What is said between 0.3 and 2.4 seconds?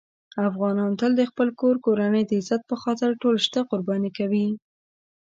افغانان تل د خپل کور کورنۍ د